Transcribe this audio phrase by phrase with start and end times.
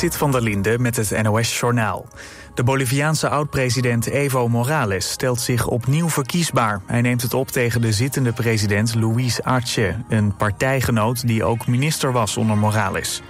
[0.00, 2.06] Zit van der Linde met het NOS-journaal.
[2.54, 6.80] De Boliviaanse oud-president Evo Morales stelt zich opnieuw verkiesbaar.
[6.86, 9.96] Hij neemt het op tegen de zittende president Luis Arce...
[10.08, 13.22] een partijgenoot die ook minister was onder Morales.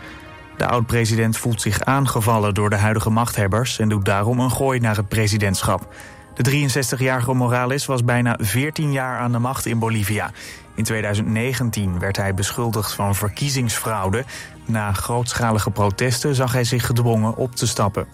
[0.57, 3.79] De oud-president voelt zich aangevallen door de huidige machthebbers...
[3.79, 5.95] en doet daarom een gooi naar het presidentschap.
[6.35, 10.31] De 63-jarige Morales was bijna 14 jaar aan de macht in Bolivia.
[10.75, 14.25] In 2019 werd hij beschuldigd van verkiezingsfraude.
[14.71, 18.07] Na grootschalige protesten zag hij zich gedwongen op te stappen.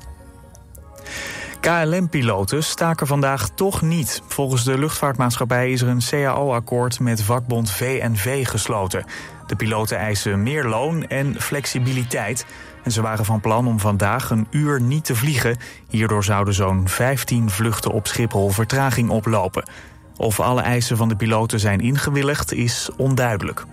[1.60, 4.22] KLM-piloten staken vandaag toch niet.
[4.28, 9.04] Volgens de luchtvaartmaatschappij is er een CAO-akkoord met vakbond VNV gesloten.
[9.46, 12.46] De piloten eisen meer loon en flexibiliteit.
[12.82, 15.56] En ze waren van plan om vandaag een uur niet te vliegen.
[15.88, 19.68] Hierdoor zouden zo'n 15 vluchten op Schiphol vertraging oplopen.
[20.16, 23.64] Of alle eisen van de piloten zijn ingewilligd is onduidelijk.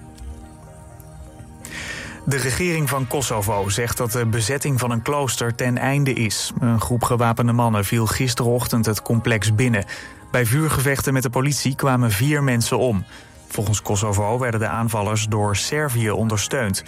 [2.25, 6.51] De regering van Kosovo zegt dat de bezetting van een klooster ten einde is.
[6.59, 9.85] Een groep gewapende mannen viel gisterochtend het complex binnen.
[10.31, 13.05] Bij vuurgevechten met de politie kwamen vier mensen om.
[13.47, 16.83] Volgens Kosovo werden de aanvallers door Servië ondersteund.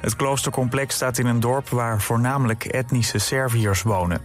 [0.00, 4.20] Het kloostercomplex staat in een dorp waar voornamelijk etnische Serviërs wonen.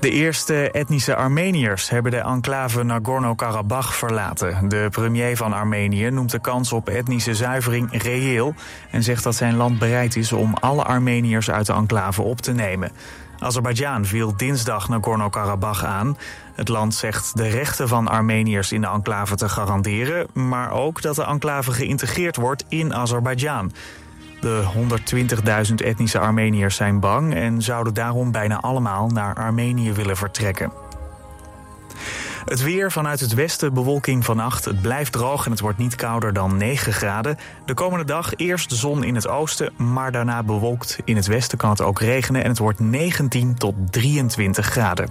[0.00, 4.68] De eerste etnische Armeniërs hebben de enclave Nagorno-Karabakh verlaten.
[4.68, 8.54] De premier van Armenië noemt de kans op etnische zuivering reëel...
[8.90, 12.52] en zegt dat zijn land bereid is om alle Armeniërs uit de enclave op te
[12.52, 12.92] nemen.
[13.38, 16.16] Azerbeidzjan viel dinsdag Nagorno-Karabakh aan.
[16.54, 20.26] Het land zegt de rechten van Armeniërs in de enclave te garanderen...
[20.32, 23.72] maar ook dat de enclave geïntegreerd wordt in Azerbeidzjan.
[24.40, 24.62] De
[25.68, 30.72] 120.000 etnische Armeniërs zijn bang en zouden daarom bijna allemaal naar Armenië willen vertrekken.
[32.44, 34.64] Het weer vanuit het westen, bewolking vannacht.
[34.64, 37.38] Het blijft droog en het wordt niet kouder dan 9 graden.
[37.64, 40.98] De komende dag eerst de zon in het oosten, maar daarna bewolkt.
[41.04, 45.08] In het westen kan het ook regenen en het wordt 19 tot 23 graden.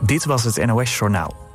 [0.00, 1.45] Dit was het NOS Journaal.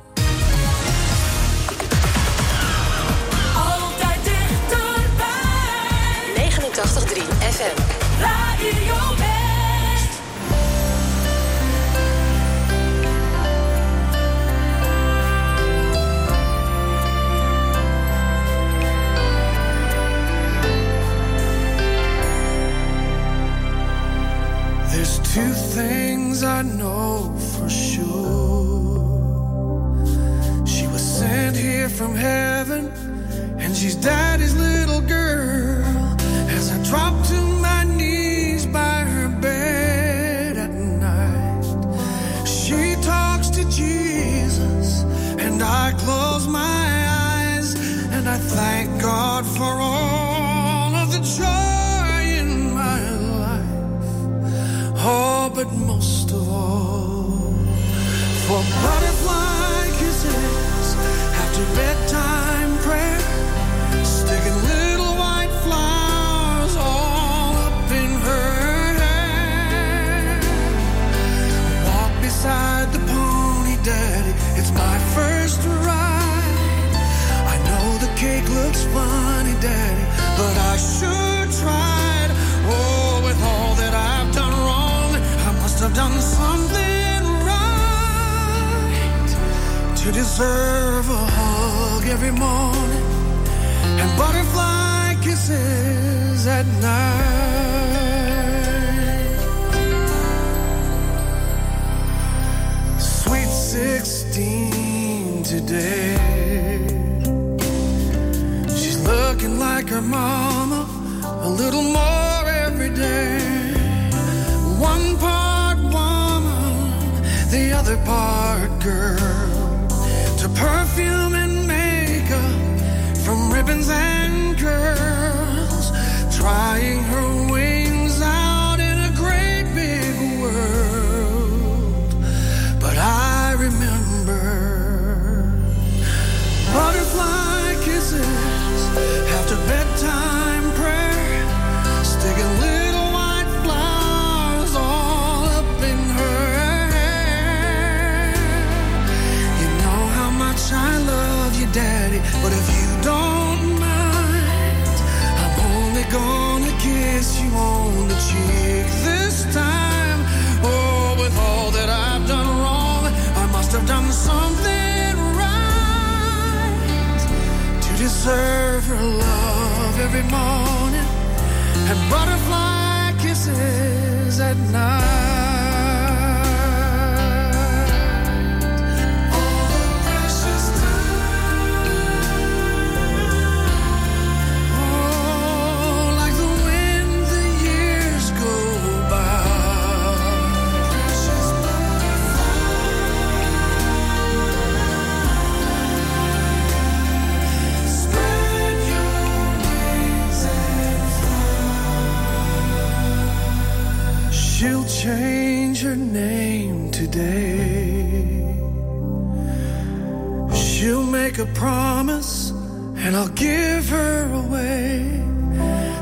[210.82, 212.50] She'll make a promise,
[212.96, 215.22] and I'll give her away.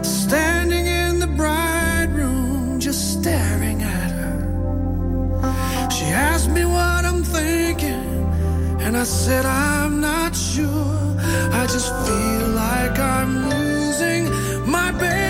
[0.00, 5.90] Standing in the bride room, just staring at her.
[5.90, 8.24] She asked me what I'm thinking,
[8.80, 11.14] and I said I'm not sure.
[11.60, 14.30] I just feel like I'm losing
[14.64, 15.29] my baby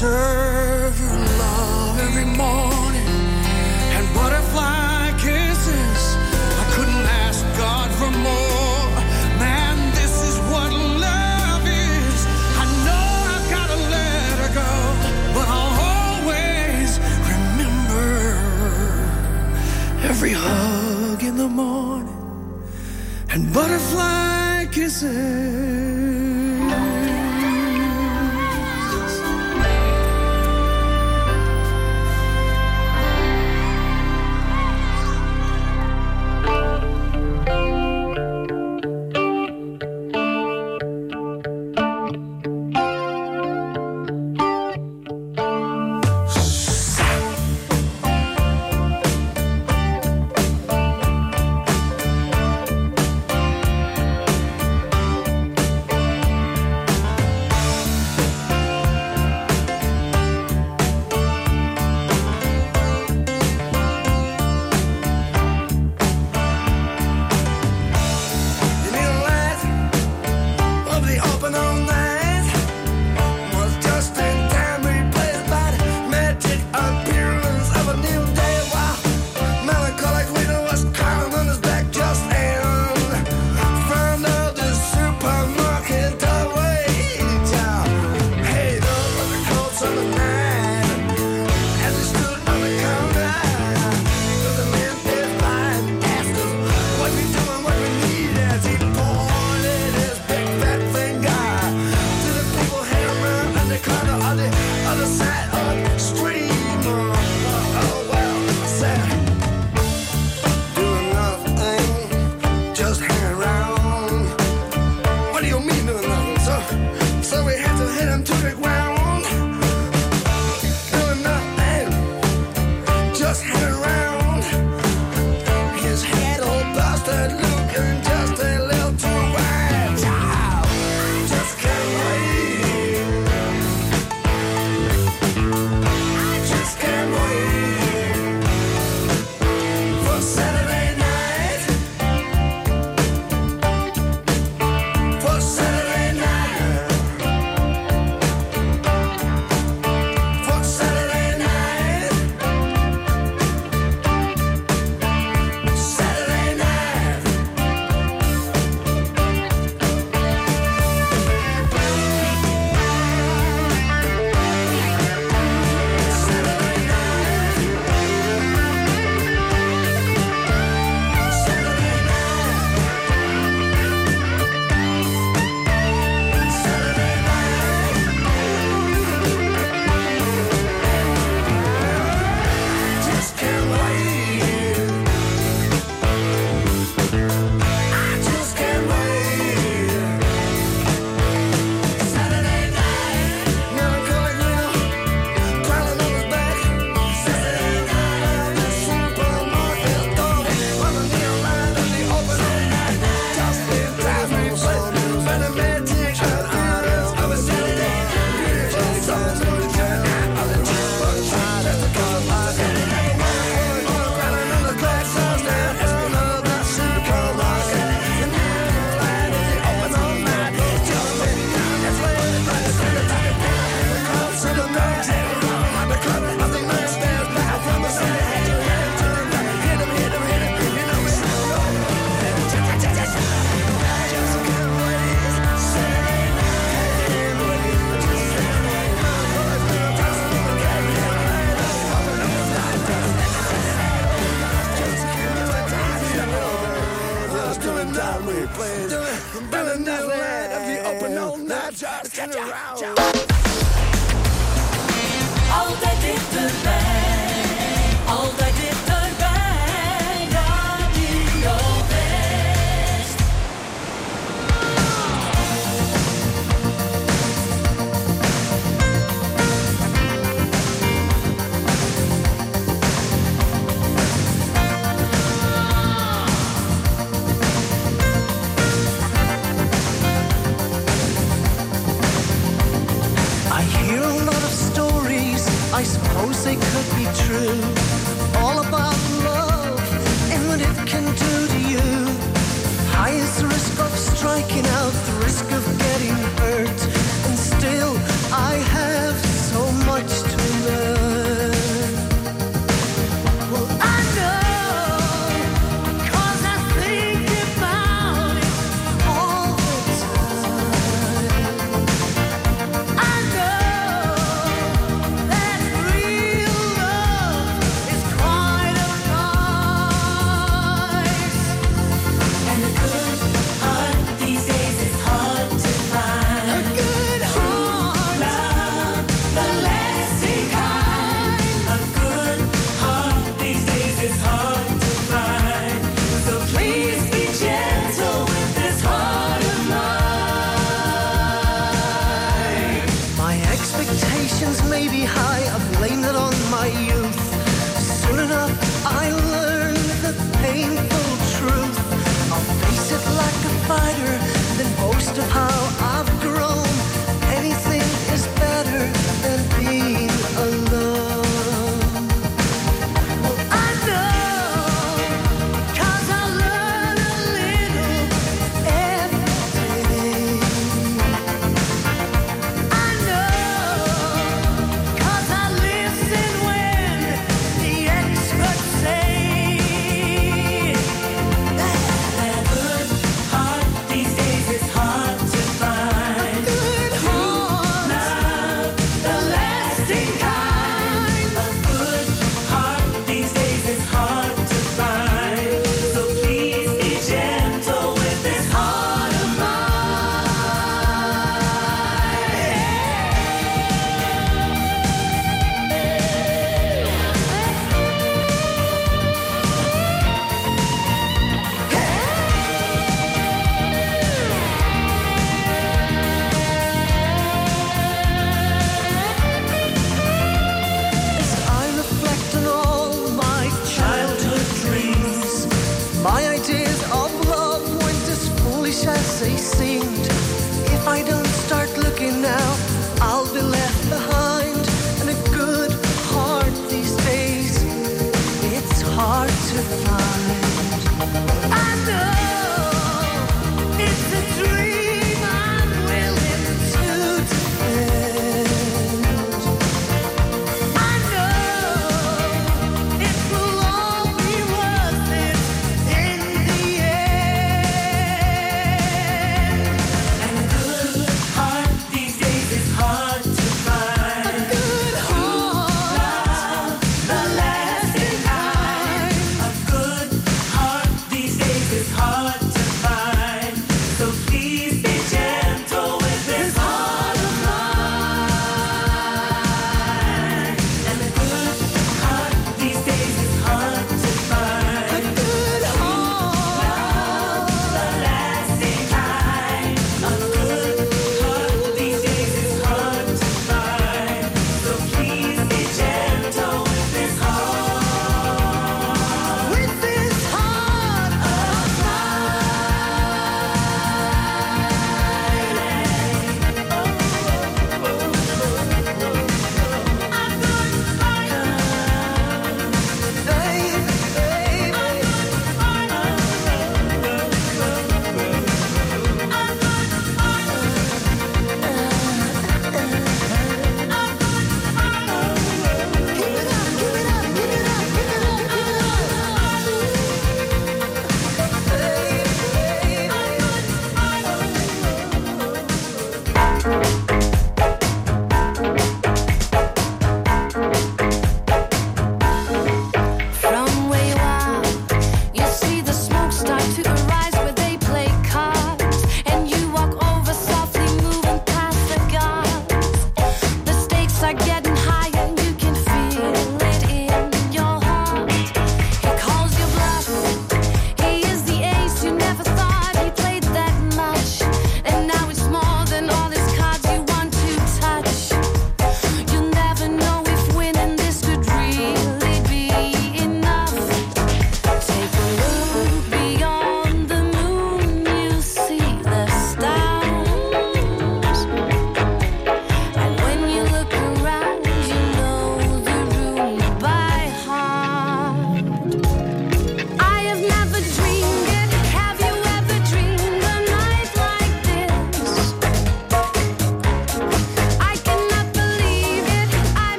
[0.00, 3.06] deserve your love every morning
[3.96, 6.16] and butterfly kisses.
[6.62, 8.92] I couldn't ask God for more.
[9.38, 12.18] Man, this is what love is.
[12.62, 14.72] I know I've got to let her go,
[15.34, 16.98] but I'll always
[17.34, 18.08] remember
[20.08, 22.64] every hug in the morning
[23.28, 25.79] and butterfly kisses.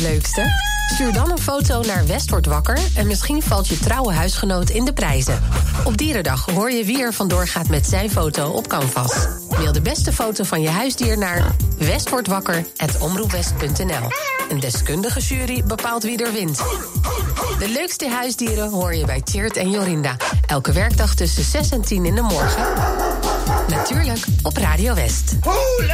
[0.00, 0.46] Leukste?
[0.94, 4.92] Stuur dan een foto naar West wakker en misschien valt je trouwe huisgenoot in de
[4.92, 5.42] prijzen.
[5.84, 9.26] Op Dierendag hoor je wie er vandoor gaat met zijn foto op Canvas.
[9.50, 11.46] Mail de beste foto van je huisdier naar
[11.78, 14.08] westwordwakker.omroepwest.nl.
[14.48, 16.56] Een deskundige jury bepaalt wie er wint.
[17.58, 20.16] De leukste huisdieren hoor je bij Tjeerd en Jorinda.
[20.46, 22.64] Elke werkdag tussen 6 en 10 in de morgen.
[23.68, 25.36] Natuurlijk op Radio West.
[25.42, 25.84] Hoe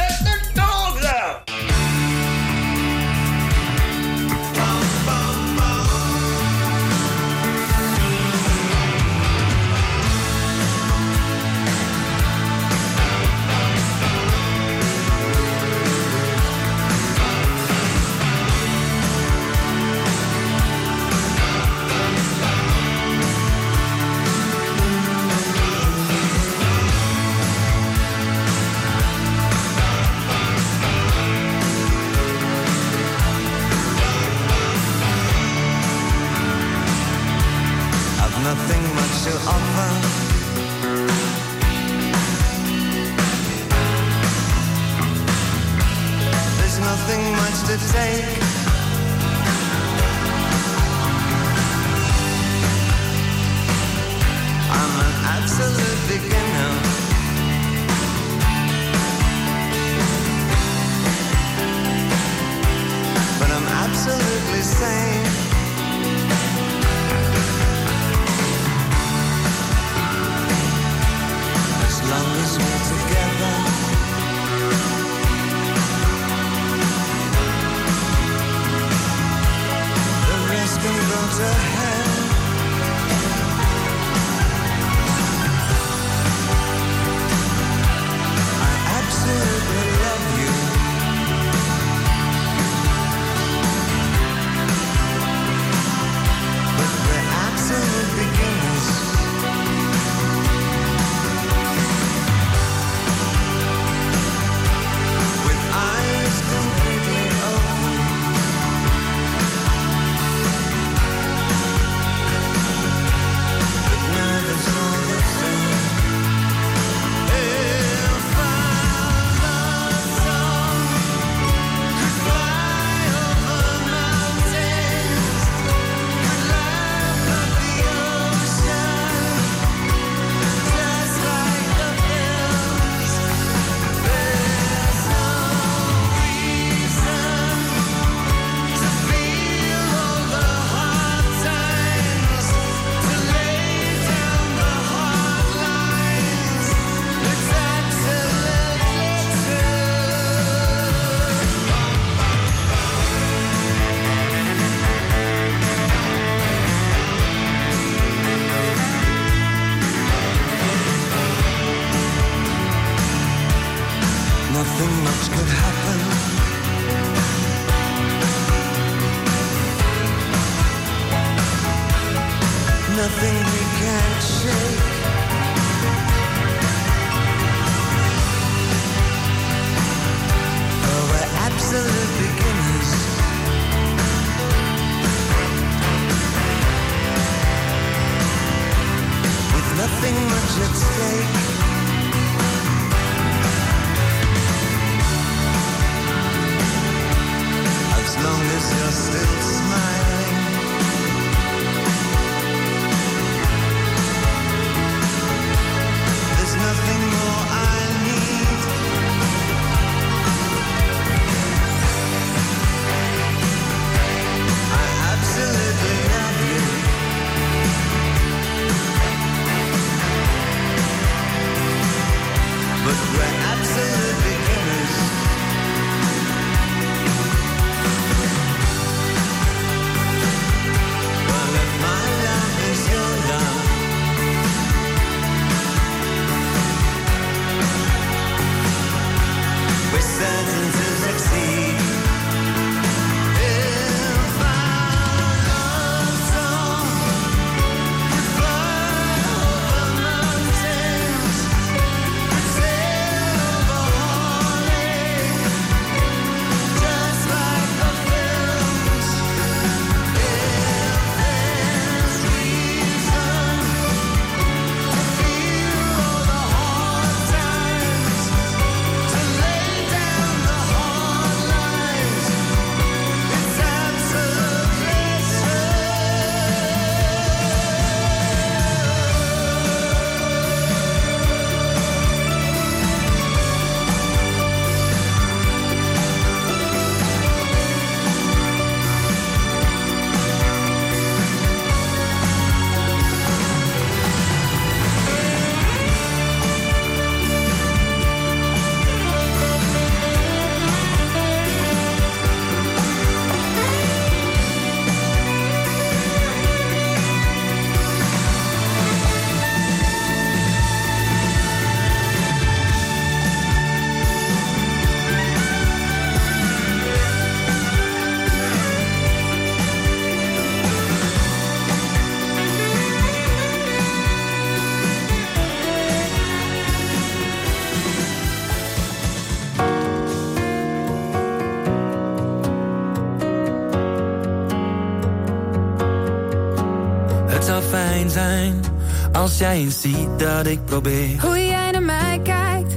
[339.57, 341.21] Je ziet dat ik probeer.
[341.21, 342.73] Hoe jij naar mij kijkt,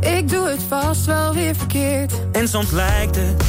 [0.00, 2.12] ik doe het vast wel weer verkeerd.
[2.32, 3.44] En soms lijkt het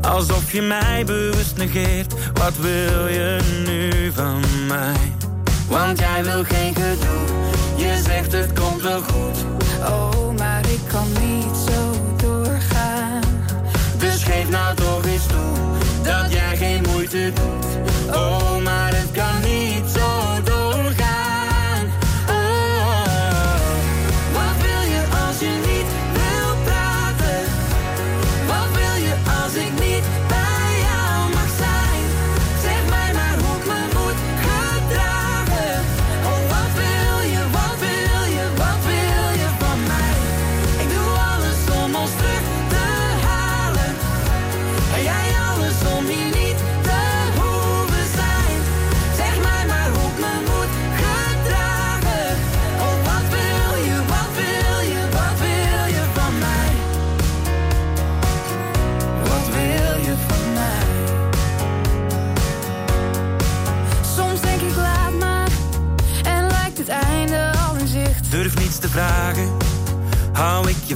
[0.00, 2.14] alsof je mij bewust negeert.
[2.32, 5.14] Wat wil je nu van mij?
[5.68, 9.57] Want jij wil geen gedoe, je zegt het komt wel goed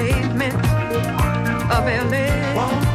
[0.00, 0.54] pavement
[1.70, 2.24] of LA.
[2.56, 2.89] Whoa.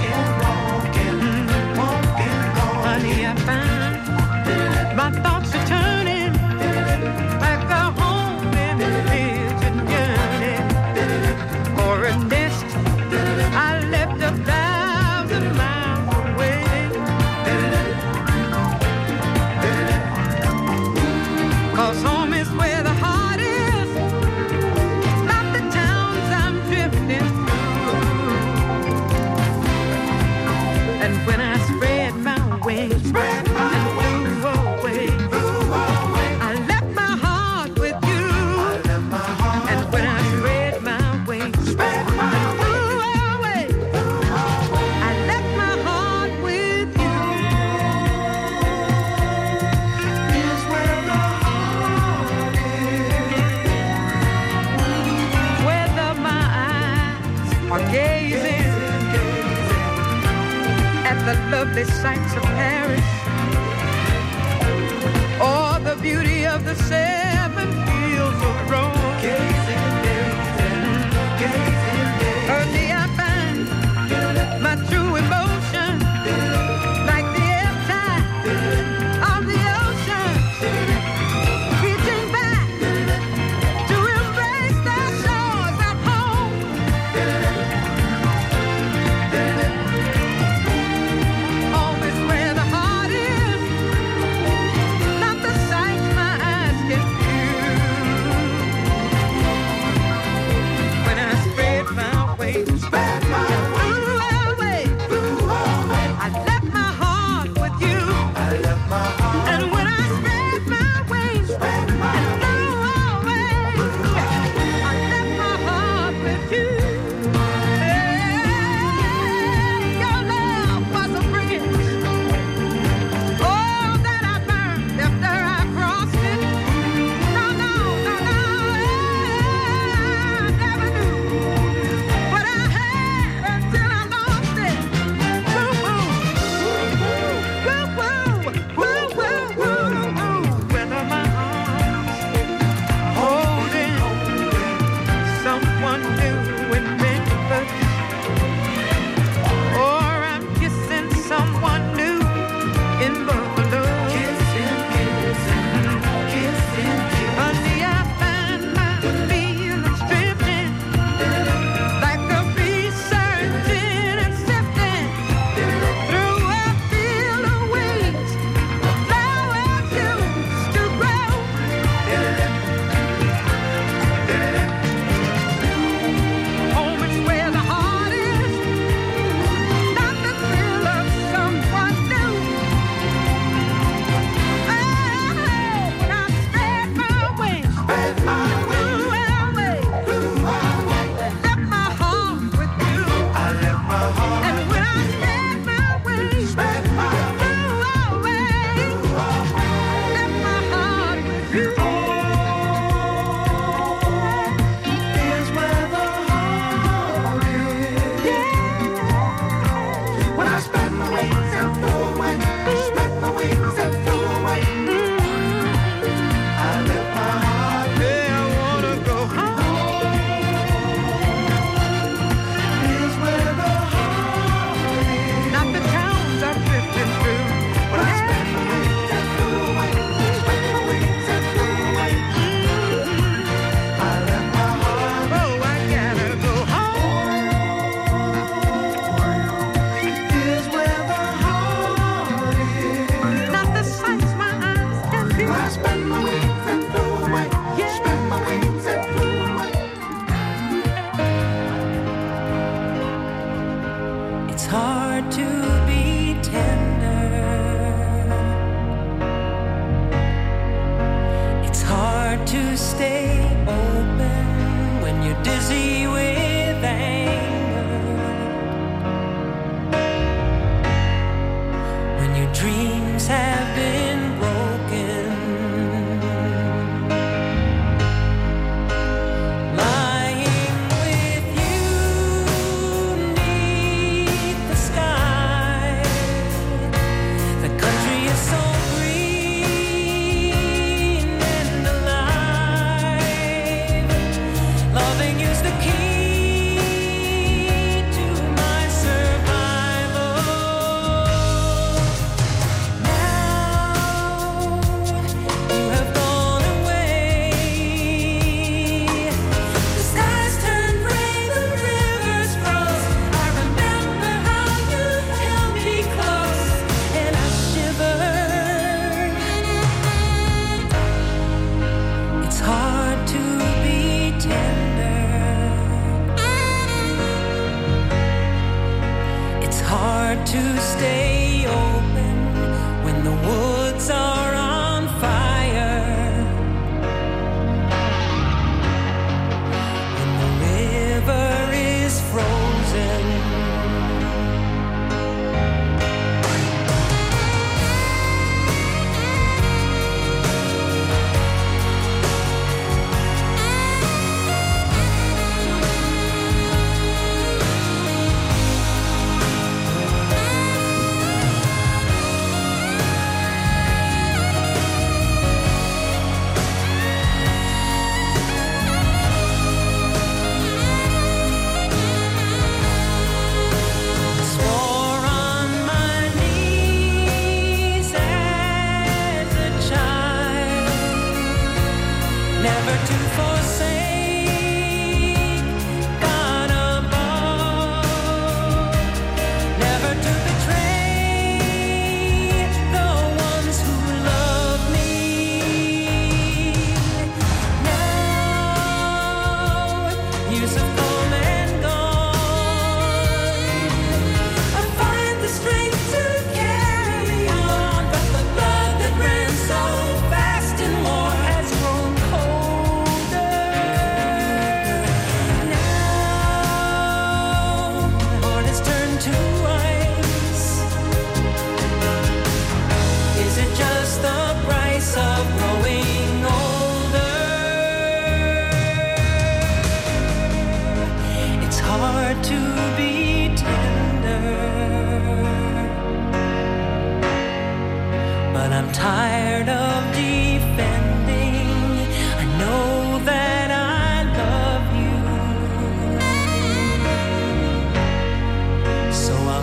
[61.86, 62.02] guys.
[62.02, 62.25] Sign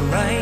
[0.02, 0.41] alright.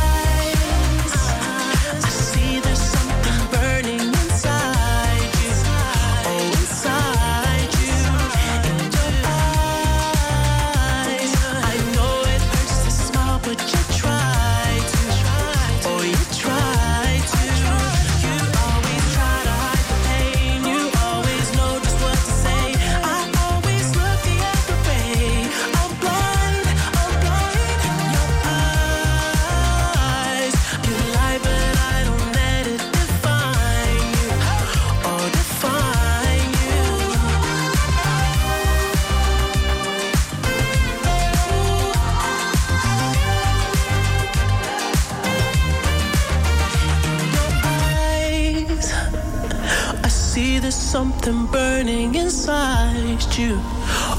[53.41, 53.59] you,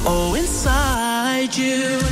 [0.04, 2.11] oh, inside you.